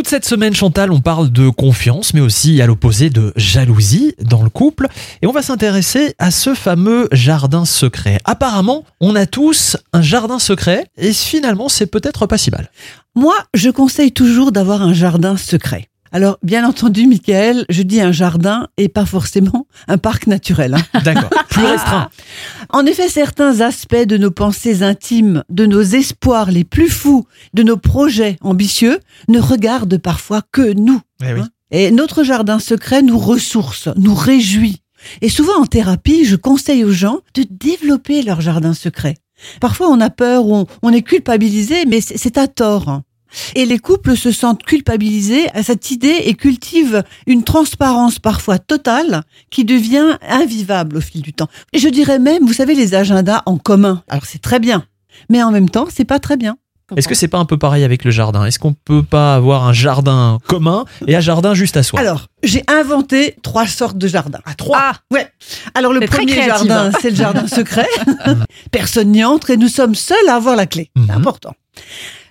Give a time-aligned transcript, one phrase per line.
[0.00, 4.42] Toute cette semaine, Chantal, on parle de confiance, mais aussi à l'opposé de jalousie dans
[4.42, 4.88] le couple.
[5.20, 8.16] Et on va s'intéresser à ce fameux jardin secret.
[8.24, 12.70] Apparemment, on a tous un jardin secret, et finalement, c'est peut-être pas si mal.
[13.14, 15.89] Moi, je conseille toujours d'avoir un jardin secret.
[16.12, 20.74] Alors, bien entendu, Michael, je dis un jardin et pas forcément un parc naturel.
[20.74, 21.00] hein.
[21.04, 22.08] D'accord, plus restreint.
[22.70, 27.62] En effet, certains aspects de nos pensées intimes, de nos espoirs les plus fous, de
[27.62, 28.98] nos projets ambitieux,
[29.28, 31.00] ne regardent parfois que nous.
[31.22, 31.40] Eh oui.
[31.40, 31.48] hein.
[31.70, 34.82] Et notre jardin secret nous ressource, nous réjouit.
[35.22, 39.14] Et souvent en thérapie, je conseille aux gens de développer leur jardin secret.
[39.60, 43.00] Parfois, on a peur, on, on est culpabilisé, mais c'est c'est à tort.
[43.32, 43.52] Hein.
[43.54, 49.22] Et les couples se sentent culpabilisés à cette idée et cultivent une transparence parfois totale
[49.50, 51.48] qui devient invivable au fil du temps.
[51.72, 54.02] Et je dirais même, vous savez, les agendas en commun.
[54.08, 54.84] Alors c'est très bien,
[55.28, 56.56] mais en même temps, c'est pas très bien.
[56.96, 58.44] Est-ce que c'est pas un peu pareil avec le jardin?
[58.46, 62.00] Est-ce qu'on peut pas avoir un jardin commun et un jardin juste à soi?
[62.00, 64.40] Alors, j'ai inventé trois sortes de jardins.
[64.44, 64.78] à trois?
[64.80, 65.28] Ah, Ouais.
[65.74, 67.86] Alors le C'est premier jardin, c'est le jardin secret.
[68.72, 70.90] Personne n'y entre et nous sommes seuls à avoir la clé.
[70.96, 71.10] C'est Mhm.
[71.12, 71.54] important.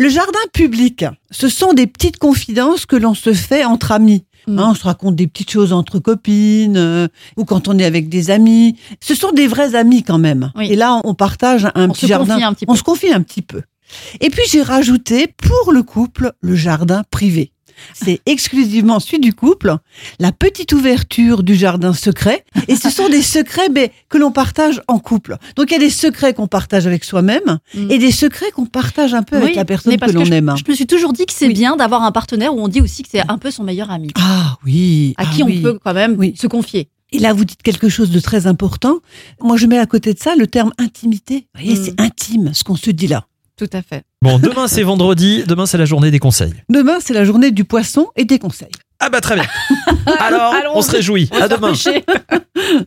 [0.00, 4.24] Le jardin public, ce sont des petites confidences que l'on se fait entre amis.
[4.46, 4.58] Mm.
[4.58, 7.06] Hein, on se raconte des petites choses entre copines euh,
[7.36, 8.78] ou quand on est avec des amis.
[9.02, 10.52] Ce sont des vrais amis quand même.
[10.56, 10.72] Oui.
[10.72, 12.40] Et là, on partage un On petit jardin.
[12.40, 12.64] un petit.
[12.66, 13.60] On se confie un petit peu.
[14.22, 17.52] Et puis j'ai rajouté pour le couple le jardin privé.
[17.94, 19.76] C'est exclusivement celui du couple,
[20.18, 22.44] la petite ouverture du jardin secret.
[22.68, 25.36] Et ce sont des secrets mais, que l'on partage en couple.
[25.56, 27.90] Donc il y a des secrets qu'on partage avec soi-même Mm.
[27.90, 30.54] et des secrets qu'on partage un peu avec la personne que l'on aime.
[30.56, 31.52] Je me suis toujours dit que c'est Oui.
[31.54, 34.08] bien d'avoir un partenaire où on dit aussi que c'est un peu son meilleur ami,
[34.16, 35.14] Ah oui.
[35.16, 35.58] à ah qui oui.
[35.58, 36.88] on peut quand même se confier.
[37.12, 38.98] Et là, vous dites quelque chose de très important.
[39.42, 41.46] Moi, je mets à côté de ça le terme intimité.
[41.54, 41.84] Vous voyez, Mm.
[41.84, 43.24] c'est intime ce qu'on se dit là.
[43.60, 44.04] Tout à fait.
[44.22, 46.54] Bon, demain c'est vendredi, demain c'est la journée des conseils.
[46.70, 48.70] Demain, c'est la journée du poisson et des conseils.
[49.00, 49.44] Ah bah très bien.
[50.18, 51.28] Alors, on se réjouit.
[51.38, 51.74] À demain.